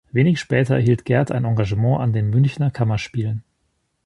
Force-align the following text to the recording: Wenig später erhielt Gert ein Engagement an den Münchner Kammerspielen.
Wenig 0.11 0.39
später 0.39 0.73
erhielt 0.73 1.05
Gert 1.05 1.31
ein 1.31 1.45
Engagement 1.45 2.01
an 2.01 2.11
den 2.11 2.31
Münchner 2.31 2.71
Kammerspielen. 2.71 3.43